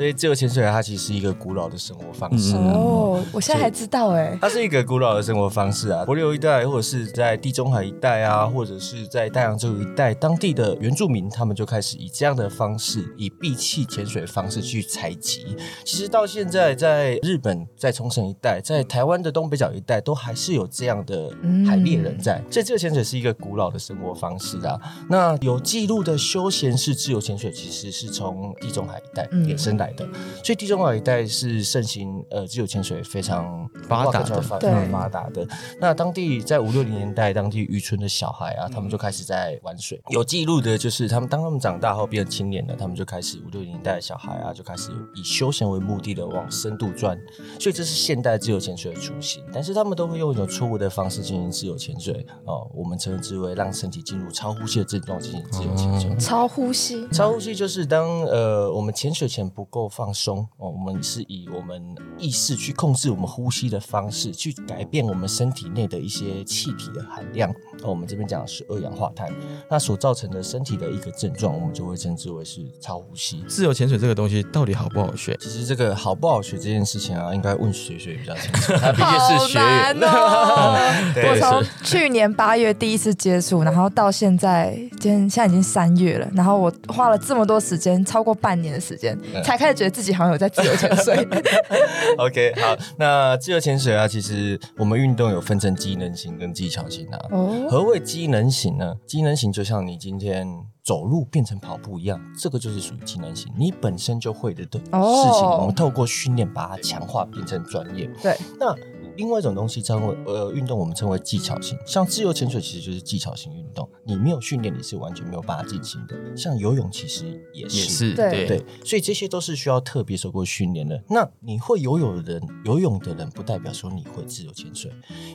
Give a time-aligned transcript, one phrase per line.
[0.00, 2.56] 所以自由潜水它其实是一个古老的生活方式。
[2.56, 6.06] 哦，我现在还知道哎，它是一个古老的生活方式啊。
[6.06, 15.54] 帛琉一带，或者是在地中海一带啊，或者是在大洋洲一带，当地的原住民他们就开始以这样的方式，以闭气潜水方式去采集。
[15.84, 21.30] 其实到现在，在日本、在冲绳一带、在台湾的东北角一带，都还是有这样的
[21.68, 22.42] 海猎人在。
[22.50, 24.80] 所以自由潜水是一个古老的生活方式啊。
[25.10, 30.06] 那有记录的休闲式自由潜水，其实是从地中海一带衍生来的。
[30.44, 35.46] 所以地中海一带是盛行呃自由潜水非常发达的，非常发达的。
[35.80, 40.00] 那当地在五六零年代，当地渔村的小孩啊，他们就开始在玩水。
[40.08, 47.18] 有记录的就是他们当他们长大后变成青年了，他们就开始五六零年代的小孩啊，就开始以休闲为目的的往深度钻。
[47.58, 49.42] 所以这是现代自由潜水的雏形。
[49.52, 56.16] 但是他们都会用一种错误的方式进行自由潜水哦，我们称之为让身体进入超呼吸的症状进行自由潜水。
[56.18, 67.52] 超呼吸，超呼吸就是当呃我们潜水前不够放松哦，我们是以我们意识去控制我们呼吸的方式，去改变我们身体内的一些气体的含量。
[67.82, 69.30] 我们这边讲的是二氧化碳，
[69.70, 73.42] 那所造成的身体的一个症状，我们就会称之为是超呼吸。
[73.48, 75.34] 自由潜水这个东西到底好不好学？
[75.40, 79.96] 其实这个好不好学这件事情啊，应该问水水比较清楚， 他毕竟是学员。
[81.30, 91.28] 我从去年八月第一次接触，然后到现在，今天现在已经三月了，然后我花了这么多时间，超过半年的时间，才开始觉得自己好像有在自由潜水。
[92.16, 97.18] OK，好，那自由潜水啊，其实我们运动有分成机能型跟技巧型啊。
[97.30, 97.68] 哦。
[97.68, 98.94] 何谓机能型呢？
[99.06, 100.48] 机能型就像你今天
[100.82, 108.08] 走路变成跑步一样，这个就是属于技能型，你本身就会的的事情，我们透过训练把它强化变成专业。
[108.22, 108.74] 对，那。
[109.16, 116.16] 另外一种东西称为呃运动，我们称为技巧性，像自由潜水其实就是技巧性运动，你没有训练你是完全没有办法进行的。
[116.36, 121.00] 像游泳其实也是，对对，所以这些都是需要特别受过训练的。
[121.08, 124.90] 那你会游泳的人，游泳的人不代表说你会自由潜水，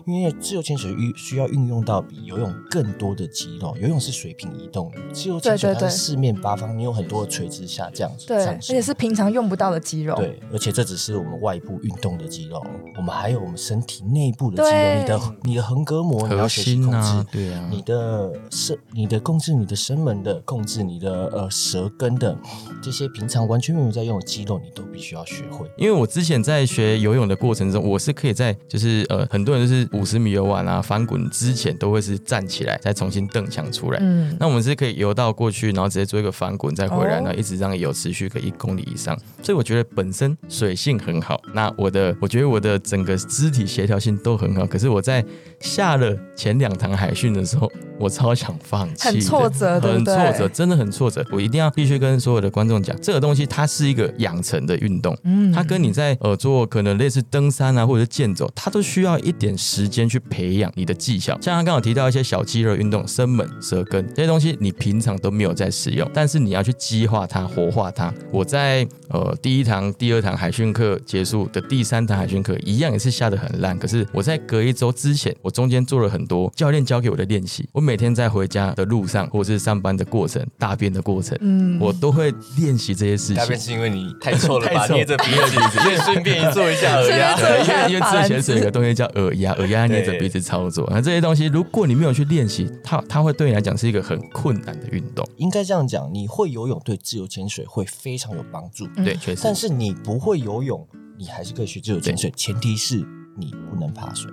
[0.07, 3.75] 因为自由潜水运需要运用到比游泳更多的肌肉。
[3.79, 10.15] 游泳是水平移动的，自由潜水它是四面八方，你有很多垂直下降，对，而且是平常用不到的肌肉。
[10.15, 12.65] 对，而且这只是我们外部运动的肌肉，
[12.97, 13.74] 我们还有我们身。
[13.75, 22.37] 身体内部的肌肉，你的你的横膈膜，你要学习控制，对啊，你的声，你的控制你的声门的，控制你的呃舌根的，
[22.81, 25.69] 这些平常完全没有在用的肌肉，你都必须要学会。
[25.77, 41.41] 因为我之前在学游泳的过程中，我是可以在就是呃很多人就是五十米游完啊翻滚之前都会是站起来再重新蹬墙出来，嗯，那我们是可以游到过去，然后直接做一个翻滚再回来，然后一直这样游持续个一公里以上，所以我觉得本身水性很好。
[41.53, 43.65] 那我的我觉得我的整个肢体。
[43.65, 45.23] 协调性都很好，可是我在
[45.59, 51.25] 下了前两堂海训的时候，我超想放弃，很挫折，很挫折，真的很挫折。
[51.31, 61.35] 我一定要必须跟所有的观众讲，这个东西它是一个养成的运动，嗯，它跟你在呃做可能类似登山啊或者健走，它都需要一点时间去培养你的技巧。
[61.41, 68.13] 像他刚好提到一些小肌肉运动，生猛、舌根这些东西，你平常都没有在使用，但是你要去激化它、活化它。
[68.31, 73.55] 我在呃第一堂、第二堂海训课结束的第三堂海训课，一样也是下的很。
[73.55, 77.69] 烂，可是我在隔一周之前，我中间做了很多教练教给我的练习。
[77.71, 83.35] 我每天在回家的路上，或者是上班的过程、大便的过程，嗯，我都会练习这些事情。
[83.35, 84.87] 大便是因为你太臭了， 吧？
[84.87, 87.37] 捏着鼻子， 所以顺便做一下耳压。
[87.37, 90.89] 因为因为之前是有个东西叫耳压，耳压捏着鼻子操作。
[90.91, 95.23] 那这些东西，如果你没有去练习，它它会对你来讲是一个很困难的运动。
[95.37, 98.87] 应该这样讲，你会游泳对自由潜水会非常有帮助。
[98.95, 99.41] 对，确实。
[99.43, 100.87] 但是你不会游泳，
[101.19, 103.05] 你还是可以学自由潜水，前提是。
[103.37, 104.31] 你不能怕水，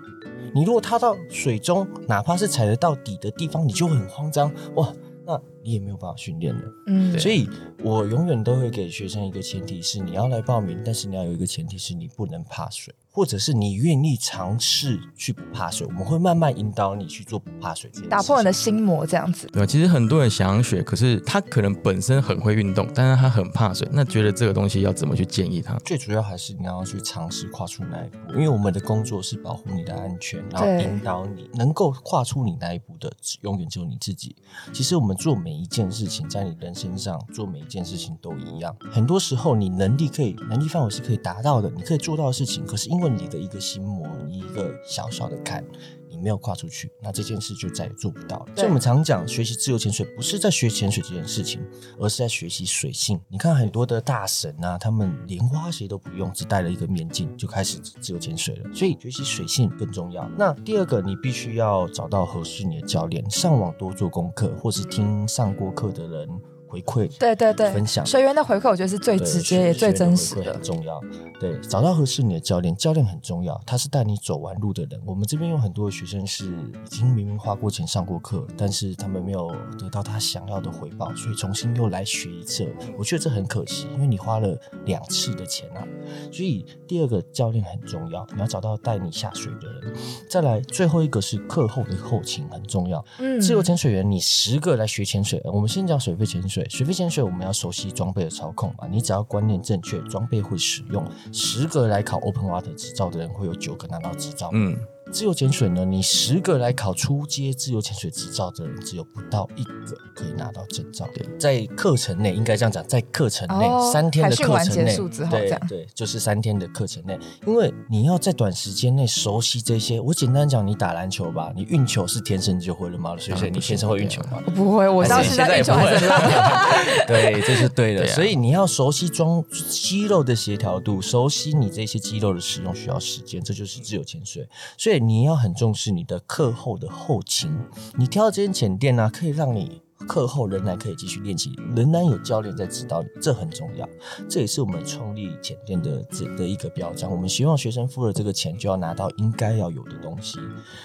[0.55, 4.93] 你如果踏到水中，哪怕是踩得到底的地方，你就会很慌张哇，
[5.25, 6.63] 那你也没有办法训练了。
[6.89, 7.49] 嗯，所以
[7.83, 12.95] 我永远都会给学生一个前提是，你要来报名，但是你要有一个前提是你不能怕水。
[13.15, 19.47] 或者是你愿意尝试去不怕水，我们会慢慢引导你去做不怕水，打破你的心魔，这样子。
[19.53, 23.87] 对，其实很多人想要学，可是他可能本身很会运动，但是他很怕水。
[23.93, 25.77] 那觉得这个东西要怎么去建议他？
[25.85, 34.35] 最主要还是你要去尝试跨出那一步，因为我们的工作是保护你的安全，然后引导你能够跨出你那一步的，永远只有你自己。
[34.73, 38.75] 其实我们做每一件事情，在你人身上做每一件事情都一样。
[38.91, 45.65] 很多时候，你能力可以，能力范围是可以达到的，你可以做到的事情，可是因问你的一个心魔，你一个小小的坎，
[46.09, 48.47] 你没有跨出去，那这件事就再也做不到了。
[48.55, 51.61] 所以我们常讲，学习自由潜水不是在学潜水这件事情，
[51.99, 53.21] 而是在学习水性。
[53.29, 58.73] 你看很多的大神啊，他们连蛙鞋都不用，只戴了一个面镜就开始自由潜水了。
[58.73, 60.29] 所以学习水性更重要。
[60.39, 66.29] 那第二个，你必须要找到合适你的教练，上网多做功课，或是听上过课的人。
[66.73, 70.99] 回馈，对对对，分享学员的回馈，我觉得是最直接也最真实的，很重要。
[71.39, 74.99] 对，找到合适你的教练，教练很重要，他是带你走完路的人。
[75.05, 82.67] 我们这边有很多的学生是已经明明花过钱上过课，但是他们没有得到他想要的回报，所以重新又来学一次。
[82.97, 85.87] 我觉得这很可惜，因为你花了两次的钱啊。
[86.33, 89.95] 所以第二个教练很重要，你要找到带你下水的人。
[90.31, 93.05] 再来，最后一个是课后的后勤很重要。
[93.19, 96.79] 嗯，自由潜水员，你十个来学潜水，我们先讲水肺潜水。
[96.79, 101.05] 水肺潜水我们要熟悉装备的操控嘛，你只要观念正确，装备会使用。
[101.33, 104.51] 十个来考 Open Water 执照的人，会有九个拿到执照。
[104.53, 104.77] 嗯。
[105.13, 105.85] 自由潜水呢？
[105.85, 109.71] 你十个来考初阶自由潜水执照的人，只有不到一个
[110.15, 111.07] 可以拿到证照。
[111.15, 114.97] 对，在课程内应该这样讲，在课程内三天的课程内，
[115.31, 120.01] 对对，就是三天的课程内，因为你要在短时间内熟悉这些。
[120.01, 123.15] 我简单讲，你打篮球吧，你运球是天生就会了吗？
[123.19, 124.43] 所以你天生会运球吗？
[124.55, 126.23] 不会，我到现在运球还是烂。
[127.07, 128.07] 对，这是对的。
[128.09, 134.49] 所以你要熟悉装肌肉的协调度，熟悉你这些肌肉的使用需要时间，这就是自由潜水。
[134.79, 135.02] 所以。
[135.03, 137.59] 你要很重视你的课后的后勤，
[137.99, 143.89] 你挑这间浅店呢，可以让你课后仍然可以继续练习，仍然有教练在指导你，这很重要。
[144.29, 147.11] 这也是我们创立浅店的这的一个标章。
[147.11, 150.39] 我们希望学生付了这个钱，就要拿到应该要有的东西。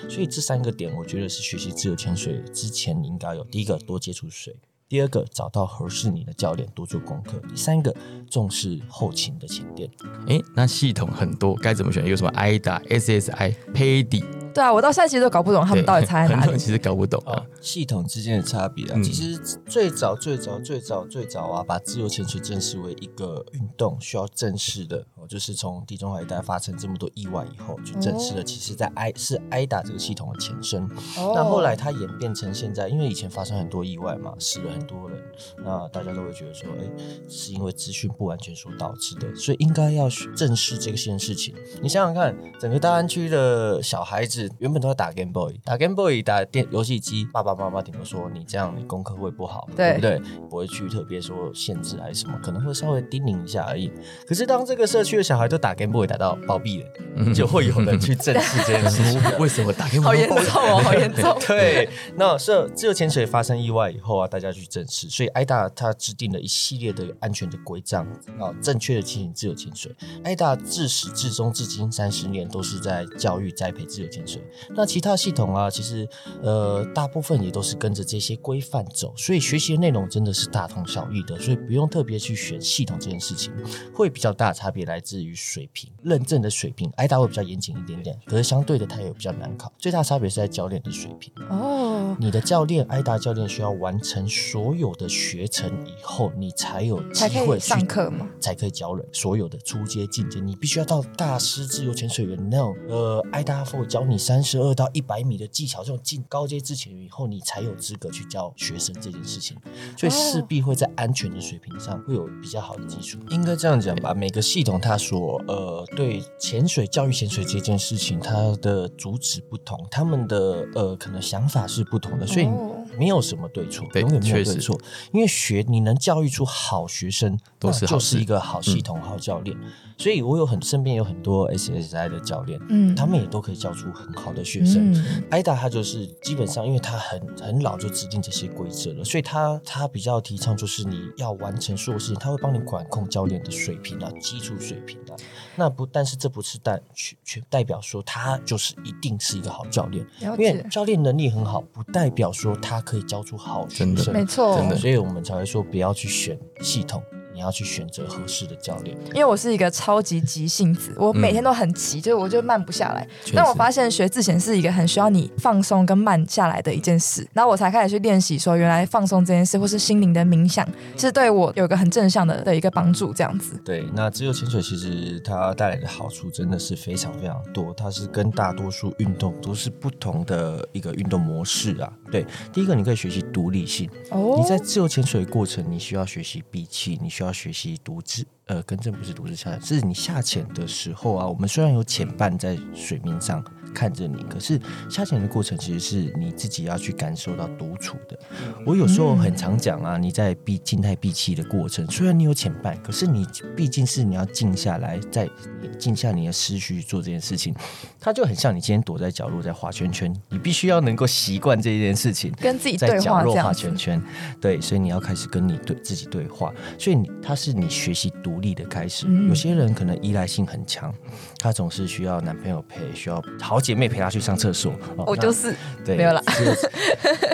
[0.09, 3.43] 所以这三个点，我觉得是学习自由潜水之前你应该有。
[3.45, 4.55] 第一个，多接触水。
[4.89, 7.33] 第二个，找到合适你的教练，多做功课。
[7.49, 7.93] 第三个，
[8.29, 9.89] 重视后勤的前店。
[10.27, 12.05] 哎，那系统很多，该怎么选？
[12.07, 14.23] 有什么 IDA、SSI、PADI？
[14.53, 16.55] 对啊，我到现在其实都搞不懂他们到底差在哪里。
[16.57, 18.99] 其实搞不懂啊，系统之间的差别啊。
[19.03, 19.37] 其实
[19.67, 28.43] 最早、最早、最早、最早啊，把自由潜水正视为一个运动，需要正式的，就是从地中海一带发生这么多意外以后，就证实了。
[28.43, 30.89] 其实，在 I 是 IDA 这个系统的前身。
[31.15, 35.21] 那后来它演变成现在，因为以前发生很多意外嘛，死了很多人，
[35.63, 36.89] 那大家都会觉得说，哎，
[37.27, 41.53] 是因为资讯不完全所导致的，所以应该要正视这个件事情。
[41.81, 44.47] 你想想看，整个大安区的小孩子。
[44.59, 50.19] 原本都在打 Game Boy，打 Game Boy 打电游戏机，爸爸妈妈顶多说你这样你功课会不好，对不对？
[50.49, 53.91] 不会去特别说限制还是什么，可能会稍微叮咛一下而已。
[54.27, 59.21] 可是当这个社区的小孩都打 Game Boy 打到暴毙了，就会有人去正视这件事情。
[59.39, 61.37] 为什么打 Game Boy 好严重哦，好严重。
[61.47, 68.05] 对，那是自由潜水发生意外以后啊，大家去正视，所以 IDA 它制定了一系列的安全的规章
[68.39, 69.95] 啊，正确的进行自由潜水。
[70.23, 74.41] IDA 自始至终至今三十年都是在教育栽培自由潜水。
[74.75, 76.07] 那其他系统啊，其实
[76.41, 83.53] 呃大部分也都是跟着这些规范走，所以学习的内容真的是大同小异的，所以不用特别去选系统这件事情，
[83.93, 91.96] 会比较大差别来来自于水平认证的水平挨打会比较严谨一点点，可是相对的它也比较难考，最大差别是在教练的水平哦。
[92.19, 98.27] 你的教练 IDA 教练需要完成所有的学程以后，你才有机会上课吗？
[98.39, 104.57] 才可以教人所有的初阶进阶，你必须要到大师自由潜水员那种呃，IDA f o 教你三十。
[104.57, 109.55] 二到一百米的技巧，这种进高阶之前以后，你才有资格去教学生这件事情，
[109.95, 113.19] 所以势必会在安全的水平上会有比较好的基础。
[113.29, 122.55] 应该这样讲吧，每个系统它所呃对潜水教育潜水这件事情，它的主旨不同，他们的呃可能想法是不不同的睡眠
[122.97, 124.79] 没有什么对错，永远没有对错。
[125.11, 129.57] 因为学你能教育出好学生，都是就是一个好系统、好教练。
[129.99, 134.93] 所以我有很身边有很多 SSI 的教练，嗯，他们也都可以教出很好的学生。
[135.31, 145.17] IDA 他就是基本上，因为他很很老就制定这些规则了，所以他他比较提倡就是你要完成所有事情，他会帮你管控教练的水平啊，基础水平啊。
[145.55, 157.01] 那不，但是这不是代全全代表说他就是一定是一个好教练，因为教练能力很好，不代表说他可以教出好学生，没错，真的，所以我们才会说不要去选系统。
[157.37, 163.07] 你要去选择合适的教练，因为我是一个超级急性子，我每天都很急，就我就慢不下来。
[163.31, 170.67] 但我发现学自前是一个很需要你放松跟慢下来的一件事，然后我才开始去练习，说原来放松这件事，或是心灵的冥想，
[170.97, 173.13] 是对我有个很正向的的一个帮助。
[173.13, 173.55] 这样子。
[173.63, 181.93] 对，那自由潜水其实它带来的好处真的是非常非常多，它是跟大多数运动都是不同的一个运动模式啊。
[182.11, 187.26] 对，第一个你可以学习独立性，哦你在自由潜水过程，你需要学习闭气，你需要。
[187.27, 191.27] 要学习独自，呃，更正不是独自下潜，是你下潜的时候啊。
[191.27, 193.43] 我们虽然有潜伴在水面上，
[193.73, 194.23] 看着你。
[194.29, 194.59] 可是
[194.89, 198.17] 下潜的过程其实是你自己要去感受到独处的。
[198.65, 205.29] 我有时候很常讲啊，你在闭静态闭气的过程，虽然你有潜伴，可是你毕竟是你要静下来，在
[205.77, 207.53] 静下你的思绪做这件事情，
[207.99, 214.01] 它就很像你今天躲在角落在画圈圈，你必须要能够习惯这一件事情，跟自己在角落画圈圈。
[214.41, 219.07] 对，所以你要开始跟你对自己对话，所以你它是你学习独立的开始。
[219.27, 220.93] 有些人可能依赖性很强，
[221.39, 224.73] 他总是需要男朋友陪，需要好姐妹陪她去上厕所。
[224.95, 226.21] 我就是对，没有了。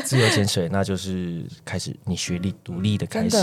[0.06, 3.38] 自由潜水，那就是开始你学历独立的开始。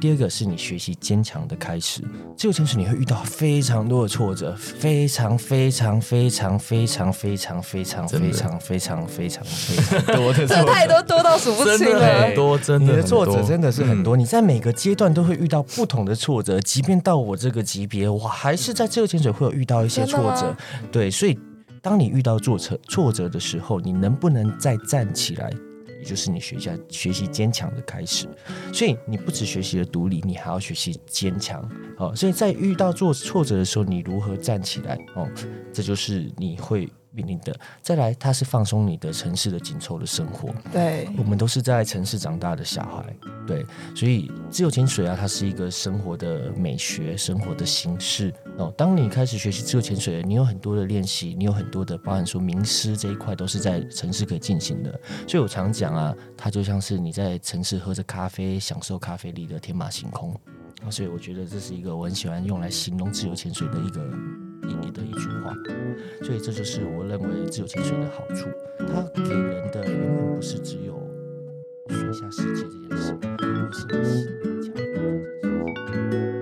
[0.00, 2.02] 第二个是你学习坚强的开始。
[2.36, 12.22] 自由潜水你会遇到非常多的挫折，非常非常非常非常非常非常非常非常非常非常多的，这太多多到数不清了。
[12.22, 14.16] 很多真的，你的挫折真的是很多。
[14.16, 20.54] 你在每个阶段都会遇到不同的挫折，即便到我这个级别，我还是在自由潜水会有遇到一些挫折。
[20.90, 21.38] 对，所以
[21.86, 25.48] 当你遇到挫折挫折的时候，你能不能再站起来？
[26.00, 28.26] 也就是你学下学习坚强的开始，
[28.72, 31.62] 所以你不只学习了独立，你还要学习坚强
[31.96, 32.12] 哦。
[32.12, 35.30] 所以在遇到做挫折的时候，你如何站起来哦？
[35.72, 36.88] 这就是你会。
[37.16, 40.50] 面临的再来，它是放松你的城市的紧凑的生活。
[40.70, 48.72] 对，我们都是在城市长大的小孩，对，所以自由潜水啊，它是一个生活的美学，生活的形式哦。
[48.76, 55.00] 当你开始学习自由潜水，你有很多的练习，你有很多的，包含说名师这一块，都是在城市可以进行的。
[55.26, 60.38] 所以我常讲啊，它就像是你在城市喝着咖啡，享受咖啡里的天马行空。
[60.90, 64.00] 所以我觉得这是一个我很喜欢用来形容自由潜水的一个
[64.68, 65.54] 以你的一句话，
[66.22, 68.48] 所以这就是我认为自由潜水的好处。
[68.78, 71.00] 它给人的永远不是只有
[71.88, 74.98] 水下世界这件事，而是你心灵强大的
[75.86, 76.35] 这件事。